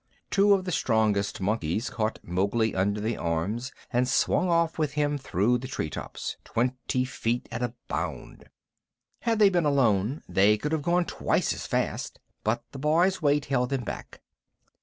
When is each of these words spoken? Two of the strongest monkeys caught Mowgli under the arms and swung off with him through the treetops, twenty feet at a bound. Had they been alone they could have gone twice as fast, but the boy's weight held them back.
Two 0.31 0.53
of 0.55 0.65
the 0.65 0.71
strongest 0.71 1.39
monkeys 1.41 1.91
caught 1.91 2.17
Mowgli 2.23 2.73
under 2.73 2.99
the 2.99 3.17
arms 3.17 3.71
and 3.93 4.07
swung 4.07 4.49
off 4.49 4.79
with 4.79 4.93
him 4.93 5.19
through 5.19 5.59
the 5.59 5.67
treetops, 5.67 6.37
twenty 6.43 7.05
feet 7.05 7.47
at 7.51 7.61
a 7.61 7.75
bound. 7.87 8.45
Had 9.19 9.37
they 9.37 9.49
been 9.49 9.63
alone 9.63 10.23
they 10.27 10.57
could 10.57 10.71
have 10.71 10.81
gone 10.81 11.05
twice 11.05 11.53
as 11.53 11.67
fast, 11.67 12.19
but 12.43 12.63
the 12.71 12.79
boy's 12.79 13.21
weight 13.21 13.45
held 13.45 13.69
them 13.69 13.83
back. 13.83 14.21